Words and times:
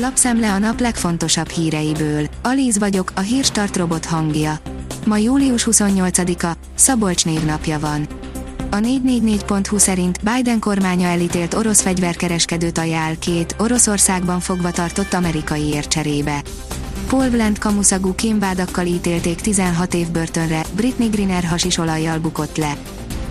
Lapszemle 0.00 0.52
a 0.52 0.58
nap 0.58 0.80
legfontosabb 0.80 1.48
híreiből. 1.48 2.26
Alíz 2.42 2.78
vagyok, 2.78 3.12
a 3.14 3.20
hírstart 3.20 3.76
robot 3.76 4.04
hangja. 4.04 4.58
Ma 5.06 5.16
július 5.16 5.66
28-a, 5.70 6.56
Szabolcs 6.74 7.24
névnapja 7.24 7.78
van. 7.78 8.06
A 8.70 8.76
444.hu 8.76 9.78
szerint 9.78 10.18
Biden 10.22 10.58
kormánya 10.58 11.08
elítélt 11.08 11.54
orosz 11.54 11.80
fegyverkereskedőt 11.80 12.78
ajánl 12.78 13.18
két 13.18 13.54
Oroszországban 13.58 14.40
fogva 14.40 14.70
tartott 14.70 15.12
amerikai 15.12 15.62
ércserébe. 15.62 16.42
Paul 17.08 17.30
Bland 17.30 17.58
kamuszagú 17.58 18.14
kémvádakkal 18.14 18.86
ítélték 18.86 19.40
16 19.40 19.94
év 19.94 20.10
börtönre, 20.10 20.62
Britney 20.72 21.08
Griner 21.08 21.44
hasisolajjal 21.44 22.18
bukott 22.18 22.56
le. 22.56 22.76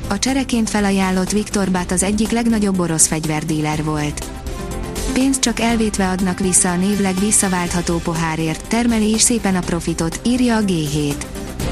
A 0.08 0.20
csereként 0.20 0.70
felajánlott 0.70 1.32
Viktor 1.32 1.72
Bát 1.72 1.92
az 1.92 2.04
egyik 2.04 2.30
legnagyobb 2.30 2.80
orosz 2.80 3.08
fegyverdíler 3.08 3.84
volt. 3.84 4.26
Pénzt 5.20 5.42
csak 5.42 5.60
elvétve 5.60 6.10
adnak 6.10 6.40
vissza 6.40 6.72
a 6.72 6.76
névleg 6.76 7.16
visszaváltható 7.20 7.98
pohárért, 7.98 8.68
termeli 8.68 9.14
is 9.14 9.22
szépen 9.22 9.56
a 9.56 9.60
profitot, 9.60 10.20
írja 10.26 10.56
a 10.56 10.62
G7. 10.62 11.16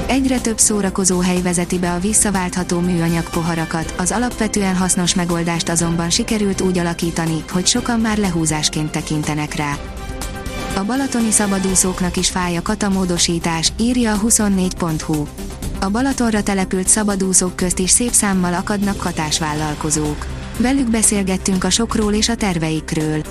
Egyre 0.06 0.40
több 0.40 0.58
szórakozó 0.58 1.18
hely 1.18 1.42
vezeti 1.42 1.78
be 1.78 1.92
a 1.92 1.98
visszaváltható 1.98 2.80
műanyag 2.80 3.30
poharakat, 3.30 3.94
az 3.98 4.10
alapvetően 4.10 4.76
hasznos 4.76 5.14
megoldást 5.14 5.68
azonban 5.68 6.10
sikerült 6.10 6.60
úgy 6.60 6.78
alakítani, 6.78 7.44
hogy 7.50 7.66
sokan 7.66 8.00
már 8.00 8.18
lehúzásként 8.18 8.90
tekintenek 8.90 9.54
rá. 9.54 9.78
A 10.76 10.84
balatoni 10.84 11.30
szabadúszóknak 11.30 12.16
is 12.16 12.30
fáj 12.30 12.56
a 12.56 12.62
katamódosítás, 12.62 13.72
írja 13.76 14.12
a 14.12 14.20
24.hu. 14.20 15.45
A 15.80 15.90
Balatonra 15.90 16.42
települt 16.42 16.88
szabadúszók 16.88 17.56
közt 17.56 17.78
is 17.78 17.90
szép 17.90 18.10
számmal 18.10 18.54
akadnak 18.54 18.96
katásvállalkozók. 18.96 20.26
Velük 20.58 20.90
beszélgettünk 20.90 21.64
a 21.64 21.70
sokról 21.70 22.12
és 22.12 22.28
a 22.28 22.34
terveikről. 22.34 23.22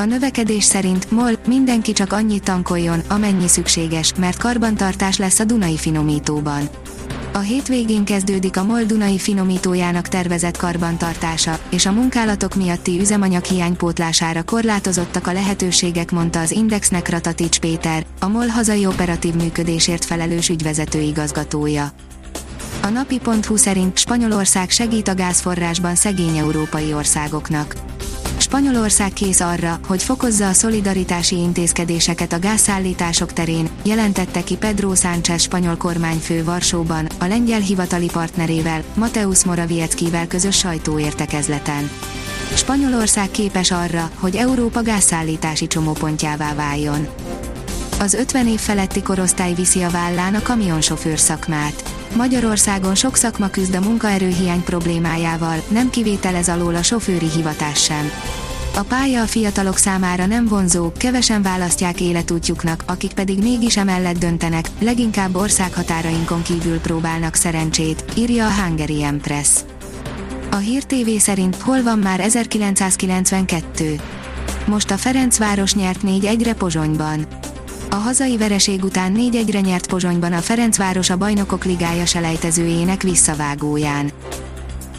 A 0.00 0.04
növekedés 0.04 0.64
szerint 0.64 1.10
MOL 1.10 1.32
mindenki 1.46 1.92
csak 1.92 2.12
annyit 2.12 2.42
tankoljon, 2.42 3.00
amennyi 3.08 3.48
szükséges, 3.48 4.14
mert 4.14 4.38
karbantartás 4.38 5.16
lesz 5.16 5.38
a 5.38 5.44
Dunai 5.44 5.76
finomítóban. 5.76 6.68
A 7.32 7.38
hétvégén 7.38 8.04
kezdődik 8.04 8.56
a 8.56 8.64
MOL 8.64 8.82
Dunai 8.82 9.18
finomítójának 9.18 10.08
tervezett 10.08 10.56
karbantartása, 10.56 11.58
és 11.70 11.86
a 11.86 11.92
munkálatok 11.92 12.54
miatti 12.54 13.00
üzemanyag 13.00 13.44
hiánypótlására 13.44 14.42
korlátozottak 14.42 15.26
a 15.26 15.32
lehetőségek, 15.32 16.10
mondta 16.10 16.40
az 16.40 16.50
Indexnek 16.50 17.08
Ratatics 17.08 17.58
Péter, 17.58 18.06
a 18.20 18.28
MOL 18.28 18.46
hazai 18.46 18.86
operatív 18.86 19.34
működésért 19.34 20.04
felelős 20.04 20.48
ügyvezető 20.48 21.00
igazgatója. 21.00 21.92
A 22.82 22.88
napi.hu 22.88 23.56
szerint 23.56 23.98
Spanyolország 23.98 24.70
segít 24.70 25.08
a 25.08 25.14
gázforrásban 25.14 25.94
szegény 25.94 26.36
európai 26.36 26.92
országoknak. 26.92 27.74
Spanyolország 28.50 29.12
kész 29.12 29.40
arra, 29.40 29.80
hogy 29.86 30.02
fokozza 30.02 30.48
a 30.48 30.52
szolidaritási 30.52 31.36
intézkedéseket 31.36 32.32
a 32.32 32.38
gázszállítások 32.38 33.32
terén, 33.32 33.68
jelentette 33.82 34.42
ki 34.44 34.56
Pedro 34.56 34.94
Sánchez 34.94 35.42
spanyol 35.42 35.76
kormányfő 35.76 36.44
Varsóban, 36.44 37.06
a 37.18 37.24
lengyel 37.24 37.60
hivatali 37.60 38.06
partnerével, 38.12 38.82
Mateusz 38.94 39.42
Morawieckivel 39.42 40.26
közös 40.26 40.58
sajtóértekezleten. 40.58 41.90
Spanyolország 42.54 43.30
képes 43.30 43.70
arra, 43.70 44.10
hogy 44.14 44.36
Európa 44.36 44.82
gázszállítási 44.82 45.66
csomópontjává 45.66 46.54
váljon. 46.54 47.08
Az 48.00 48.14
50 48.14 48.46
év 48.46 48.60
feletti 48.60 49.02
korosztály 49.02 49.54
viszi 49.54 49.82
a 49.82 49.90
vállán 49.90 50.34
a 50.34 50.42
kamionsofőr 50.42 51.18
szakmát. 51.18 51.99
Magyarországon 52.16 52.94
sok 52.94 53.16
szakma 53.16 53.48
küzd 53.48 53.74
a 53.74 53.80
munkaerőhiány 53.80 54.64
problémájával, 54.64 55.62
nem 55.68 55.90
kivételez 55.90 56.48
alól 56.48 56.74
a 56.74 56.82
sofőri 56.82 57.30
hivatás 57.30 57.82
sem. 57.82 58.10
A 58.76 58.82
pálya 58.82 59.22
a 59.22 59.26
fiatalok 59.26 59.76
számára 59.76 60.26
nem 60.26 60.46
vonzó, 60.46 60.92
kevesen 60.96 61.42
választják 61.42 62.00
életútjuknak, 62.00 62.82
akik 62.86 63.12
pedig 63.12 63.38
mégis 63.38 63.76
emellett 63.76 64.18
döntenek, 64.18 64.68
leginkább 64.78 65.36
országhatárainkon 65.36 66.42
kívül 66.42 66.78
próbálnak 66.78 67.34
szerencsét, 67.34 68.04
írja 68.16 68.46
a 68.46 68.62
Hungary 68.62 69.02
Empress. 69.02 69.48
A 70.50 70.56
Hír 70.56 70.84
TV 70.84 71.08
szerint 71.18 71.56
hol 71.56 71.82
van 71.82 71.98
már 71.98 72.20
1992? 72.20 74.00
Most 74.66 74.90
a 74.90 74.96
Ferencváros 74.96 75.74
nyert 75.74 76.00
4-1-re 76.06 76.54
Pozsonyban. 76.54 77.26
A 77.92 77.94
hazai 77.94 78.36
vereség 78.36 78.84
után 78.84 79.14
4-1-re 79.16 79.60
nyert 79.60 79.86
Pozsonyban 79.86 80.32
a 80.32 80.38
Ferencváros 80.40 81.10
a 81.10 81.16
Bajnokok 81.16 81.64
Ligája 81.64 82.06
selejtezőjének 82.06 83.02
visszavágóján. 83.02 84.10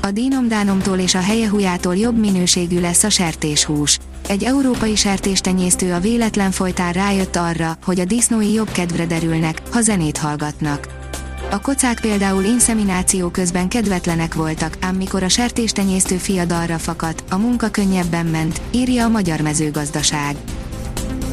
A 0.01 0.11
dínomdánomtól 0.11 0.97
és 0.97 1.15
a 1.15 1.19
helyehujától 1.19 1.95
jobb 1.95 2.19
minőségű 2.19 2.79
lesz 2.79 3.03
a 3.03 3.09
sertéshús. 3.09 3.99
Egy 4.27 4.43
európai 4.43 4.95
sertéstenyésztő 4.95 5.93
a 5.93 5.99
véletlen 5.99 6.51
folytán 6.51 6.93
rájött 6.93 7.35
arra, 7.35 7.77
hogy 7.85 7.99
a 7.99 8.05
disznói 8.05 8.53
jobb 8.53 8.71
kedvre 8.71 9.05
derülnek, 9.05 9.61
ha 9.71 9.81
zenét 9.81 10.17
hallgatnak. 10.17 10.87
A 11.51 11.61
kocák 11.61 11.99
például 11.99 12.43
inszemináció 12.43 13.29
közben 13.29 13.67
kedvetlenek 13.67 14.33
voltak, 14.33 14.77
ám 14.79 14.95
mikor 14.95 15.23
a 15.23 15.29
sertéstenyésztő 15.29 16.15
fia 16.15 16.45
dalra 16.45 16.77
fakadt, 16.77 17.23
a 17.29 17.37
munka 17.37 17.69
könnyebben 17.69 18.25
ment, 18.25 18.61
írja 18.71 19.05
a 19.05 19.09
Magyar 19.09 19.41
Mezőgazdaság. 19.41 20.35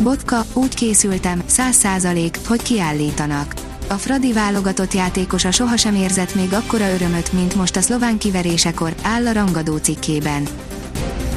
Botka, 0.03 0.45
úgy 0.53 0.75
készültem, 0.75 1.43
száz 1.47 1.77
százalék, 1.77 2.39
hogy 2.47 2.63
kiállítanak. 2.63 3.55
A 3.89 3.95
Fradi 3.95 4.33
válogatott 4.33 4.95
játékosa 4.95 5.51
sohasem 5.51 5.95
érzett 5.95 6.35
még 6.35 6.53
akkora 6.53 6.93
örömöt, 6.93 7.33
mint 7.33 7.55
most 7.55 7.77
a 7.77 7.81
szlován 7.81 8.19
kiverésekor, 8.19 8.95
áll 9.03 9.27
a 9.27 9.33
rangadó 9.33 9.77
cikkében. 9.77 10.47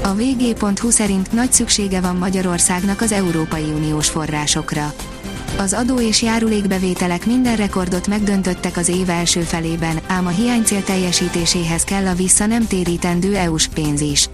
A 0.04 0.14
vg.hu 0.14 0.90
szerint 0.90 1.32
nagy 1.32 1.54
szüksége 1.54 2.02
van 2.02 2.16
Magyarországnak 2.16 3.02
az 3.02 3.12
Európai 3.12 3.72
Uniós 3.76 4.10
forrásokra. 4.10 4.94
Az 5.58 5.74
adó 5.74 6.00
és 6.00 6.22
járulékbevételek 6.22 7.26
minden 7.26 7.56
rekordot 7.56 8.08
megdöntöttek 8.08 8.78
az 8.78 8.90
év 8.90 9.10
első 9.10 9.42
felében, 9.42 10.00
ám 10.08 10.26
a 10.26 10.30
hiánycél 10.30 10.84
teljesítéséhez 10.84 11.84
kell 11.84 12.08
a 12.08 12.16
vissza 12.16 12.46
nem 12.46 12.68
térítendő 12.68 13.36
EU-s 13.36 13.68
pénz 13.68 14.02
is. 14.02 14.30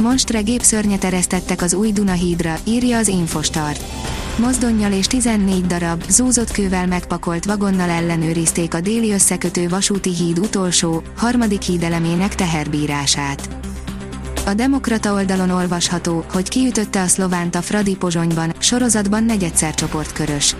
Monstre 0.00 0.40
gépszörnyet 0.40 1.04
eresztettek 1.04 1.62
az 1.62 1.74
új 1.74 1.92
Dunahídra, 1.92 2.54
írja 2.64 2.98
az 2.98 3.08
Infostart. 3.08 3.84
Mozdonnyal 4.36 4.92
és 4.92 5.06
14 5.06 5.66
darab, 5.66 6.04
zúzott 6.08 6.50
kővel 6.50 6.86
megpakolt 6.86 7.44
vagonnal 7.44 7.90
ellenőrizték 7.90 8.74
a 8.74 8.80
déli 8.80 9.12
összekötő 9.12 9.68
vasúti 9.68 10.14
híd 10.14 10.38
utolsó, 10.38 11.02
harmadik 11.16 11.62
hídelemének 11.62 12.34
teherbírását. 12.34 13.48
A 14.46 14.54
Demokrata 14.54 15.12
oldalon 15.12 15.50
olvasható, 15.50 16.24
hogy 16.32 16.48
kiütötte 16.48 17.00
a 17.00 17.06
szlovánt 17.06 17.54
a 17.54 17.62
Fradi 17.62 17.96
Pozsonyban, 17.96 18.52
sorozatban 18.58 19.24
negyedszer 19.24 19.74
csoportkörös. 19.74 20.56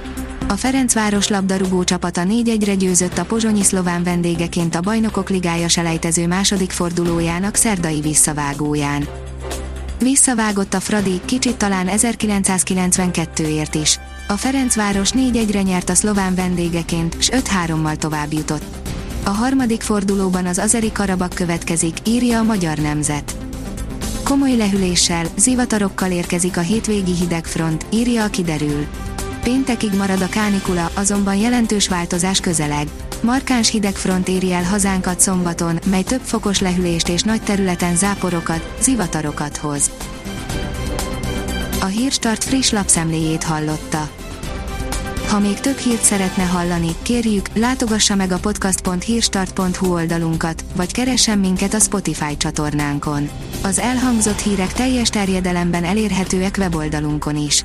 A 0.49 0.57
Ferencváros 0.57 1.29
labdarúgó 1.29 1.85
csapata 1.85 2.23
4-1-re 2.25 2.75
győzött 2.75 3.19
a 3.19 3.25
pozsonyi 3.25 3.63
szlován 3.63 4.03
vendégeként 4.03 4.75
a 4.75 4.81
Bajnokok 4.81 5.31
Ligája 5.31 5.69
selejtező 5.69 6.27
második 6.27 6.71
fordulójának 6.71 7.55
szerdai 7.55 8.01
visszavágóján. 8.01 9.09
Visszavágott 10.03 10.75
a 10.75 10.81
Fradi, 10.81 11.21
kicsit 11.25 11.57
talán 11.57 11.87
1992-ért 11.91 13.75
is. 13.75 13.99
A 14.29 14.33
Ferencváros 14.33 15.11
4-1-re 15.15 15.63
nyert 15.63 15.89
a 15.89 15.95
szlován 15.95 16.35
vendégeként, 16.35 17.23
s 17.23 17.31
5-3-mal 17.33 17.97
tovább 17.97 18.33
jutott. 18.33 18.91
A 19.25 19.31
harmadik 19.31 19.81
fordulóban 19.81 20.47
az 20.47 20.59
Azeri 20.59 20.93
Karabak 20.93 21.35
következik, 21.35 21.97
írja 22.07 22.39
a 22.39 22.43
Magyar 22.43 22.79
Nemzet. 22.79 23.37
Komoly 24.25 24.57
lehűléssel, 24.57 25.27
zivatarokkal 25.37 26.11
érkezik 26.11 26.57
a 26.57 26.61
hétvégi 26.61 27.15
hidegfront, 27.15 27.87
írja 27.91 28.25
a 28.25 28.29
kiderül. 28.29 28.87
Péntekig 29.43 29.93
marad 29.93 30.23
a 30.23 30.29
kánikula, 30.29 30.91
azonban 30.95 31.37
jelentős 31.37 31.89
változás 31.89 32.41
közeleg. 32.41 32.89
Markáns 33.23 33.71
hidegfront 33.71 34.29
éri 34.29 34.53
el 34.53 34.65
hazánkat 34.65 35.21
szombaton, 35.21 35.79
mely 35.87 36.03
több 36.03 36.21
fokos 36.21 36.61
lehűlést 36.61 37.09
és 37.09 37.23
nagy 37.23 37.43
területen 37.43 37.97
záporokat, 37.97 38.75
zivatarokat 38.81 39.57
hoz. 39.57 39.91
A 41.81 41.85
Hírstart 41.85 42.45
friss 42.45 42.71
lapszemléjét 42.71 43.43
hallotta. 43.43 44.11
Ha 45.29 45.39
még 45.39 45.61
több 45.61 45.77
hírt 45.77 46.03
szeretne 46.03 46.43
hallani, 46.43 46.91
kérjük, 47.03 47.47
látogassa 47.55 48.15
meg 48.15 48.33
a 48.33 48.39
podcast.hírstart.hu 48.39 49.93
oldalunkat, 49.93 50.65
vagy 50.77 50.93
keressen 50.93 51.39
minket 51.39 51.75
a 51.75 51.79
Spotify 51.79 52.37
csatornánkon. 52.37 53.31
Az 53.63 53.79
elhangzott 53.79 54.41
hírek 54.41 54.73
teljes 54.73 55.09
terjedelemben 55.09 55.85
elérhetőek 55.85 56.57
weboldalunkon 56.59 57.37
is. 57.37 57.65